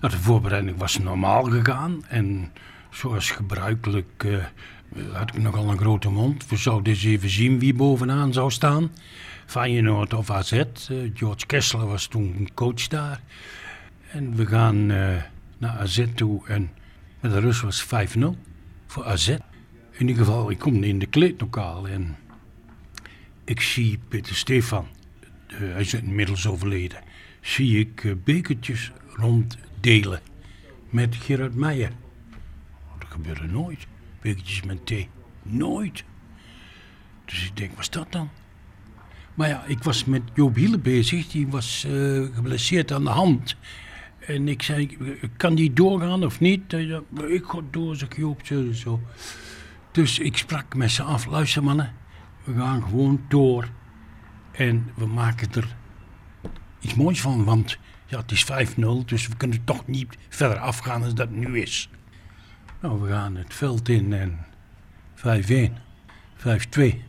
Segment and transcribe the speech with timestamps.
[0.00, 2.04] Nou, de voorbereiding was normaal gegaan.
[2.08, 2.52] En
[2.90, 4.44] zoals gebruikelijk eh,
[5.12, 6.48] had ik nogal een grote mond.
[6.48, 8.90] We zouden eens even zien wie bovenaan zou staan.
[9.46, 10.52] Feyenoord of AZ.
[10.52, 10.64] Eh,
[11.14, 13.20] George Kessler was toen coach daar.
[14.10, 15.22] En we gaan eh,
[15.58, 16.46] naar AZ toe.
[16.46, 16.70] En
[17.20, 18.18] de rust was 5-0
[18.86, 19.28] voor AZ.
[19.92, 22.16] In ieder geval, ik kom in de kleedlokaal en
[23.44, 24.86] ik zie Peter Stefan.
[25.46, 26.98] hij is inmiddels overleden.
[27.40, 28.92] Zie ik bekertjes
[30.90, 31.92] met Gerard Meijer.
[32.98, 33.86] Dat gebeurde nooit.
[34.20, 35.08] Bekertjes met thee.
[35.42, 36.04] Nooit.
[37.24, 38.28] Dus ik denk, wat is dat dan?
[39.34, 41.28] Maar ja, ik was met Joop Hiele bezig.
[41.28, 41.92] Die was eh,
[42.34, 43.56] geblesseerd aan de hand.
[44.18, 44.96] En ik zei,
[45.36, 46.72] kan die doorgaan of niet?
[46.72, 48.40] Hij zei, "Maar ik ga door, zeg Joop,
[48.72, 49.00] zo.
[49.92, 51.26] Dus ik sprak met ze af.
[51.26, 51.92] Luister mannen,
[52.44, 53.68] we gaan gewoon door.
[54.52, 55.76] En we maken er
[56.80, 57.44] iets moois van.
[57.44, 61.60] Want ja, het is 5-0, dus we kunnen toch niet verder afgaan dan dat nu
[61.60, 61.88] is.
[62.80, 64.38] Nou, we gaan het veld in en
[65.14, 65.78] 5-1,
[66.36, 67.02] 5-2.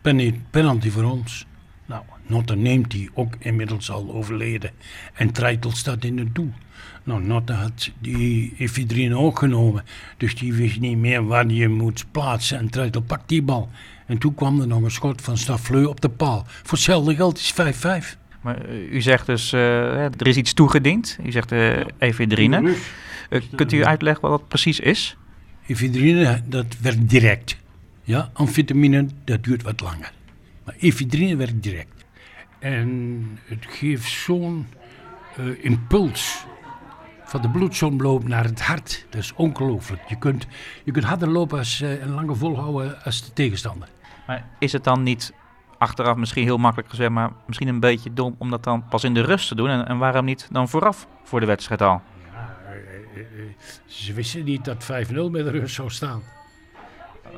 [0.00, 1.46] Penny- Penalty voor ons.
[1.86, 4.70] Nou, Notte neemt die, ook inmiddels al overleden.
[5.14, 6.52] En Treitel staat in het doel.
[7.04, 9.84] Nou, Notte had die efedrine ook genomen.
[10.16, 12.58] Dus die wist niet meer waar je moet plaatsen.
[12.58, 13.70] En Treitel pakt die bal.
[14.06, 16.44] En toen kwam er nog een schot van Staffleur op de paal.
[16.46, 18.16] Voor hetzelfde geld is 5-5.
[18.42, 21.18] Maar eh, u zegt dus, eh, er is iets toegediend.
[21.24, 22.74] U zegt eh efedrine.
[23.30, 25.16] Eh, kunt u uitleggen wat dat precies is?
[25.66, 27.56] Efedrine, dat werkt direct.
[28.02, 30.12] Ja, amfetamine, dat duurt wat langer.
[30.64, 32.04] Maar efedrine werkt direct.
[32.58, 34.66] En het geeft zo'n
[35.36, 36.44] eh, impuls
[37.24, 39.06] van de bloedsomloop naar het hart.
[39.10, 40.02] Dat is ongelooflijk.
[40.08, 40.46] Je kunt,
[40.84, 43.88] je kunt harder lopen als, eh, en langer volhouden als de tegenstander.
[44.26, 45.32] Maar is het dan niet
[45.82, 49.14] achteraf misschien heel makkelijk gezegd, maar misschien een beetje dom om dat dan pas in
[49.14, 49.68] de rust te doen?
[49.68, 52.02] En, en waarom niet dan vooraf voor de wedstrijd al?
[52.32, 53.54] Ja, eh, eh, eh,
[53.86, 56.22] ze wisten niet dat 5-0 met de rust zou staan.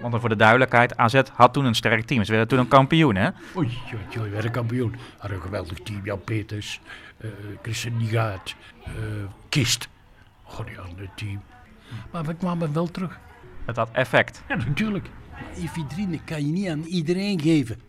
[0.00, 2.24] Want dan voor de duidelijkheid, AZ had toen een sterk team.
[2.24, 3.28] Ze werden toen een kampioen, hè?
[3.56, 4.94] Oei, oei, oei, werden kampioen.
[5.18, 6.00] Hadden een geweldig team.
[6.04, 6.80] Jan Peters,
[7.18, 7.28] eh
[7.62, 8.08] Christian
[9.48, 9.88] Kist.
[10.44, 11.40] Oh, die andere team.
[12.10, 13.18] Maar we kwamen wel terug.
[13.64, 14.42] Het had effect.
[14.48, 15.08] Ja, natuurlijk.
[15.56, 17.87] Efedrine kan je niet aan iedereen geven.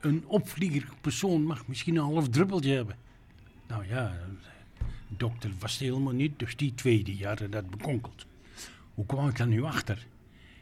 [0.00, 2.96] Een opvlieger persoon mag misschien een half druppeltje hebben.
[3.66, 4.18] Nou ja,
[5.08, 8.26] dokter was helemaal niet, dus die twee die hadden dat bekonkeld.
[8.94, 10.06] Hoe kwam ik daar nu achter?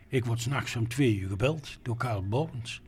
[0.09, 2.81] Ik word s'nachts om twee uur gebeld door Karel Bouwens.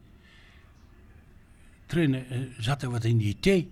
[1.87, 3.71] Trainer, eh, zat er wat in die thee?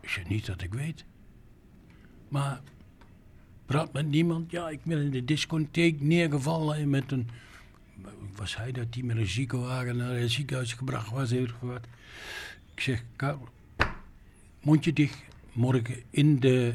[0.00, 1.04] Ik zeg niet dat ik weet.
[2.28, 2.60] Maar
[3.66, 4.50] praat met niemand.
[4.50, 7.28] Ja, ik ben in de discotheek neergevallen en met een...
[8.36, 11.32] Was hij dat die met een ziekenwagen naar het ziekenhuis gebracht was?
[11.60, 11.86] Wat?
[12.74, 13.48] Ik zeg, Karel,
[14.60, 15.26] mondje dicht.
[15.52, 16.74] Morgen in de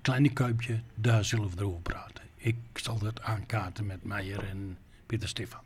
[0.00, 2.24] kleine kuipje, daar zullen we erover praten.
[2.36, 5.60] Ik zal dat aankaarten met Meijer en Pieter Stefan.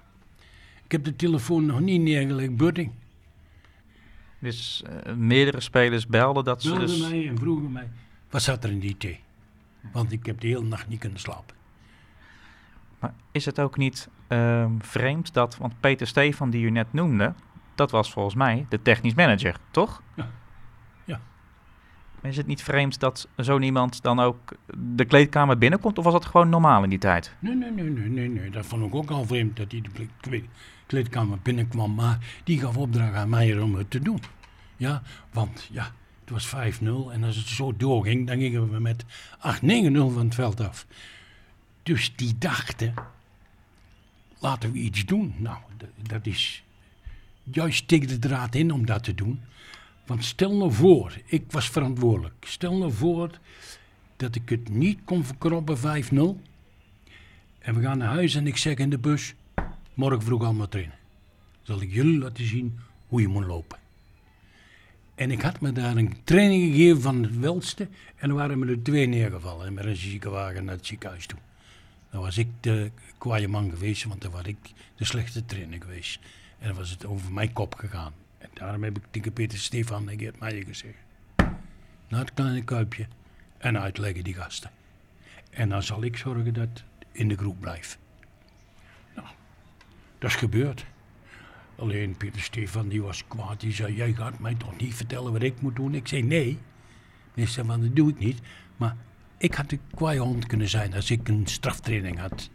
[0.85, 2.93] Ik heb de telefoon nog niet neergelegd, Budding.
[4.39, 7.01] Dus eh, meerdere spelers belden dat ze Belde dus...
[7.01, 7.89] mij en vroegen mij,
[8.31, 9.21] wat zat er in die thee?
[9.93, 11.57] Want ik heb de hele nacht niet kunnen slapen.
[12.99, 15.57] Maar is het ook niet ehm, vreemd dat...
[15.57, 17.35] Want Peter Stefan, die u net noemde...
[17.75, 20.03] Dat was volgens mij de technisch manager, toch?
[20.15, 20.29] Ja.
[21.05, 21.21] Ja.
[22.23, 24.53] Is het niet vreemd dat zo'n iemand dan ook
[24.95, 25.99] de kleedkamer binnenkomt?
[25.99, 27.35] Of was dat gewoon normaal in die tijd?
[27.39, 28.51] Nee, nee, nee, nee, nee, nee.
[28.51, 30.49] Dat vond ik ook al vreemd dat hij de kle- kle-
[30.87, 31.95] kleedkamer binnenkwam.
[31.95, 34.21] Maar die gaf opdracht aan mij om het te doen.
[34.77, 35.03] Ja,
[35.33, 37.13] want ja, het was 5-0.
[37.13, 39.05] En als het zo doorging, dan gingen we met
[39.39, 40.87] 8-9-0 van het veld af.
[41.83, 42.95] Dus die dachten,
[44.39, 45.35] laten we iets doen.
[45.37, 45.59] Nou,
[46.09, 46.63] dat is
[47.43, 49.41] juist tegen de draad in om dat te doen.
[50.07, 52.35] Want stel nou voor, ik was verantwoordelijk.
[52.41, 53.39] Stel nou voor
[54.17, 55.81] dat ik het niet kon verkroppen 5-0.
[57.59, 59.35] En we gaan naar huis en ik zeg in de bus,
[59.95, 60.97] morgen vroeg allemaal trainen.
[61.63, 63.79] Zal ik jullie laten zien hoe je moet lopen.
[65.15, 67.89] En ik had me daar een training gegeven van het welste.
[68.17, 71.39] En dan waren me er twee neergevallen en met een ziekenwagen naar het ziekenhuis toe.
[72.11, 74.59] Dan was ik de kwaaie man geweest, want dan was ik
[74.97, 76.21] de slechte trainer geweest.
[76.59, 78.13] En dan was het over mijn kop gegaan.
[78.39, 80.97] En daarom heb ik tegen Peter Stefan en Geert Meijer gezegd.
[82.09, 83.07] Naar het kleine kuipje
[83.59, 84.71] en uitleggen die gasten.
[85.51, 86.83] En dan zal ik zorgen dat
[87.13, 87.99] in de groep blijft.
[89.15, 89.29] Nou,
[90.19, 90.85] dat is gebeurd.
[91.77, 93.61] Alleen Pieter Stefan die was kwaad.
[93.61, 95.95] Die zei, jij gaat mij toch niet vertellen wat ik moet doen?
[95.95, 96.59] Ik zei, nee.
[97.35, 98.41] Zei, van, dat doe ik niet.
[98.77, 98.97] Maar
[99.39, 102.51] ik had de kwaaie hond kunnen zijn als ik een straftraining had,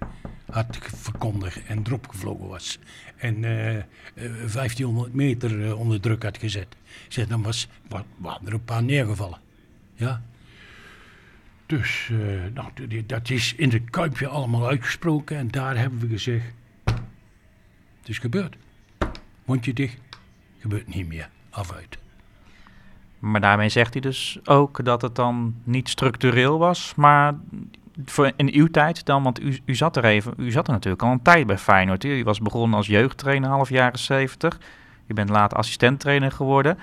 [0.51, 2.79] had verkondigd en erop gevlogen was.
[3.15, 3.83] En eh, eh,
[4.15, 6.75] 1500 meter eh, onder druk had gezet.
[7.07, 9.39] Zei, dan was, wa- waren er een paar neergevallen.
[9.95, 10.21] Ja.
[11.65, 12.17] Dus eh,
[12.53, 15.37] nou, dat is in het Kuipje allemaal uitgesproken.
[15.37, 16.45] En daar hebben we gezegd,
[17.99, 18.55] het is gebeurd.
[19.45, 19.97] Mondje dicht,
[20.59, 21.29] gebeurt niet meer.
[21.49, 21.97] Af uit.
[23.23, 27.35] Maar daarmee zegt hij dus ook dat het dan niet structureel was, maar
[28.05, 31.03] voor in uw tijd dan, want u, u zat er even, u zat er natuurlijk
[31.03, 32.03] al een tijd bij Feyenoord.
[32.03, 34.59] U was begonnen als jeugdtrainer half jaren 70.
[35.07, 36.77] U bent later assistenttrainer geworden.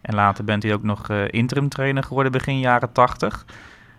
[0.00, 3.44] En later bent u ook nog eh interim trainer geworden begin jaren 80.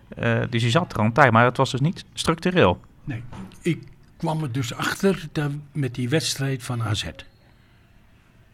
[0.10, 2.82] Eh, dus u zat er al een tijd, maar het was dus niet structureel.
[3.04, 3.24] Nee,
[3.62, 3.84] ik
[4.18, 5.28] kwam er dus achter
[5.72, 7.10] met die wedstrijd van AZ.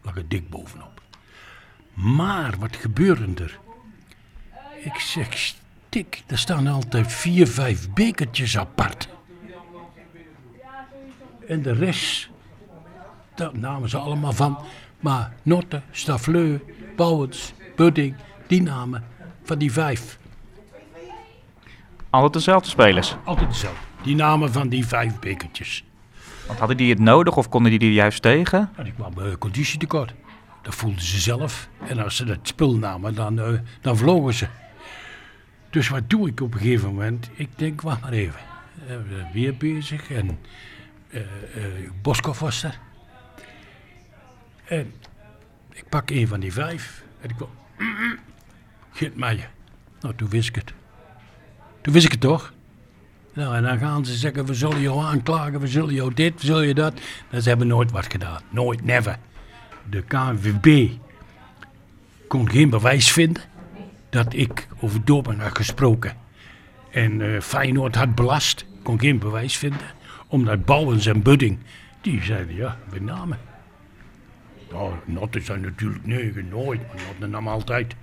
[0.02, 0.96] Lag er dik bovenop.
[1.96, 3.58] Maar wat gebeurde er?
[4.84, 9.08] Ik zeg, stik, er staan altijd vier, vijf bekertjes apart.
[11.48, 12.28] En de rest,
[13.34, 14.58] daar namen ze allemaal van.
[15.00, 16.58] Maar Notte, Stafleu,
[16.96, 18.16] Bouwens, Budding,
[18.46, 19.04] die namen
[19.42, 20.18] van die vijf.
[22.10, 23.16] Altijd dezelfde spelers.
[23.24, 23.80] Altijd dezelfde.
[24.02, 25.84] Die namen van die vijf bekertjes.
[26.46, 28.70] Want hadden die het nodig of konden die die juist tegen?
[28.76, 30.14] En ik kwam uh, conditietekort.
[30.66, 31.68] Dat voelden ze zelf.
[31.88, 34.46] En als ze dat spul namen, dan, eh, dan vlogen ze.
[35.70, 37.30] Dus wat doe ik op een gegeven moment?
[37.34, 38.40] Ik denk, wacht maar even.
[38.88, 38.96] Eh,
[39.32, 40.38] weer bezig en
[41.10, 42.78] eh eh, Boskov was er.
[44.64, 44.92] En
[45.72, 47.02] ik pak een van die vijf.
[47.20, 47.36] En ik
[48.98, 49.50] Git Meijer.
[50.00, 50.72] Nou, toen wist ik het.
[51.80, 52.52] Toen wist ik het toch?
[53.32, 56.46] Nou, en dan gaan ze zeggen, we zullen jou aanklagen, we zullen jou dit, we
[56.46, 56.94] zullen je dat.
[57.30, 58.42] Nou, ze hebben nooit wat gedaan.
[58.50, 59.18] Nooit, never.
[59.90, 60.90] De KNVB
[62.28, 63.42] kon geen bewijs vinden
[64.08, 66.16] dat ik over doping had gesproken.
[66.90, 69.94] En eh, Feyenoord had belast, kon geen bewijs vinden.
[70.26, 71.58] Omdat Bouwens en Budding,
[72.00, 73.38] die zeiden ja, we namen.
[74.70, 76.80] Nou, Notte zei natuurlijk nee, nooit,
[77.18, 77.94] maar nam altijd.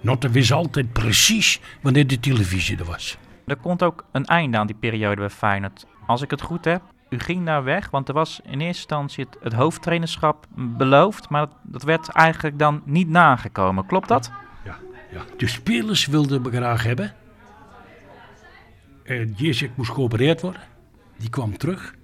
[0.00, 3.18] Notte wist altijd precies wanneer de televisie er was.
[3.46, 5.86] Er komt ook een einde aan die periode bij Feyenoord.
[6.06, 9.26] Als ik het goed heb, u ging daar weg, want er was in eerste instantie
[9.40, 13.86] het, hoofdtrainerschap beloofd, maar dat, werd eigenlijk dan niet nagekomen.
[13.86, 14.30] Klopt dat?
[14.64, 14.78] Ja,
[15.12, 15.22] ja.
[15.36, 17.14] De spelers wilden me graag hebben.
[19.04, 20.62] En Jezek moest geopereerd worden.
[21.16, 21.94] Die kwam terug.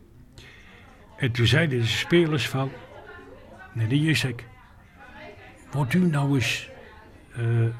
[1.16, 2.70] En toen zeiden de spelers van...
[3.72, 4.44] Nee, de Jezek.
[5.70, 6.68] Wordt u nou eens
[7.36, 7.72] eh, eh,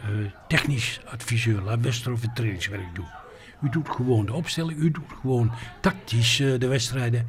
[0.49, 1.61] technisch adviseur.
[1.61, 3.09] Laat Westerhof het trainingswerk doen.
[3.63, 4.79] U doet gewoon de opstelling.
[4.79, 7.27] U doet gewoon tactisch eh, de wedstrijden.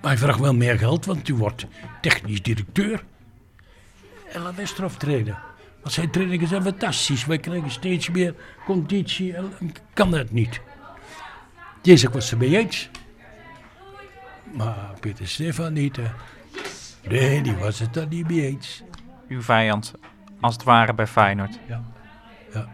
[0.00, 1.66] Maar hij vraagt wel meer geld, want u wordt
[2.00, 3.04] technisch directeur.
[4.32, 5.38] En laat Westerhof trainen.
[5.80, 7.24] Want zijn trainingen zijn fantastisch.
[7.24, 8.34] Wij krijgen steeds meer
[8.64, 9.34] conditie.
[9.34, 9.52] En
[9.92, 10.60] kan dat niet.
[11.82, 12.90] Deze was er mee eens.
[14.52, 15.96] Maar Peter Stefan niet.
[15.96, 16.10] Hè.
[17.08, 18.82] Nee, die was het dan niet mee eens.
[19.28, 19.94] Uw vijand,
[20.40, 21.58] als het ware bij Feyenoord.
[21.68, 21.82] Ja.
[22.52, 22.68] Ja.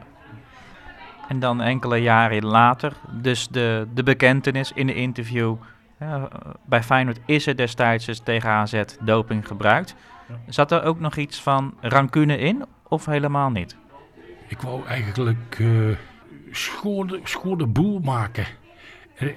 [1.31, 5.57] En dan enkele jaren later, dus de, de bekentenis in de interview.
[5.99, 6.29] ja,
[6.65, 9.95] bij Feyenoord is er destijds dus tegen AZ doping gebruikt.
[10.47, 13.77] Zat er ook nog iets van rancune in of helemaal niet?
[14.47, 15.97] Ik wou eigenlijk eh
[16.51, 18.47] schone, schone boel maken.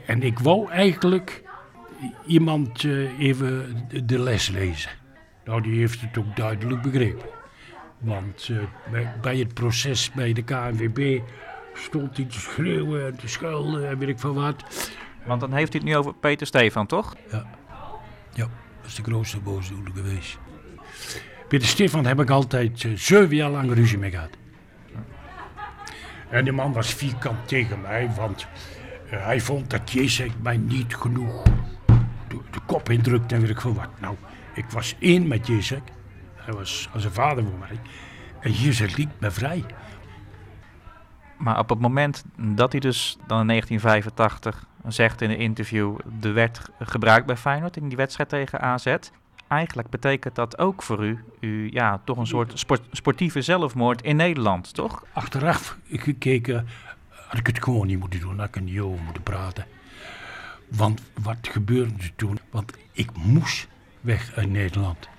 [0.05, 1.43] En, ik wou eigenlijk
[2.25, 3.75] iemand eh, even
[4.05, 4.91] de, les lezen.
[5.45, 7.29] Nou, die heeft het ook duidelijk begrepen.
[7.97, 8.57] Want eh,
[8.91, 11.21] bij, bij het proces bij de KNVB
[11.73, 14.63] stond hij te schreeuwen en te schuilen en weet ik van wat.
[15.25, 17.15] Want dan heeft u het nu over Peter Stefan, toch?
[17.31, 17.45] Ja,
[18.33, 18.47] ja
[18.81, 20.37] dat is de grootste boosdoener geweest.
[21.47, 24.37] Peter Stefan heb ik altijd eh, zeven jaar lang ruzie mee gehad.
[26.29, 28.47] En die man was vierkant tegen mij, want
[29.09, 31.43] eh, hij vond dat Jezus mij niet genoeg
[32.27, 33.99] de, de kop indrukte en weet ik veel wat.
[33.99, 34.15] Nou,
[34.53, 35.79] ik was één met Jezus.
[36.35, 37.79] Hij was als een vader voor mij.
[38.39, 39.63] En Jezus liet me vrij.
[41.43, 45.97] Maar op het moment dat hij dus dan in 1985 zegt in een interview...
[46.21, 48.95] er werd gebruikt bij Feyenoord in die wedstrijd tegen AZ...
[49.47, 54.15] eigenlijk betekent dat ook voor u, u ja, toch een soort sport- sportieve zelfmoord in
[54.15, 55.03] Nederland, toch?
[55.13, 56.67] Achteraf gekeken
[57.27, 58.39] had ik het gewoon niet moeten doen.
[58.39, 59.65] Had ik er niet over moeten praten.
[60.67, 62.39] Want wat gebeurde er toen?
[62.51, 63.67] Want ik moest
[64.01, 65.09] weg uit Nederland.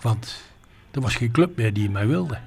[0.00, 0.50] Want
[0.90, 2.38] er was geen club meer die mij wilde.